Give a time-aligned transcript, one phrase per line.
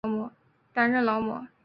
[0.73, 1.47] 担任劳模。